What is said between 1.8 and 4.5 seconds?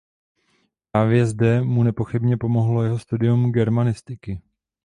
nepochybně pomohlo jeho studium germanistiky.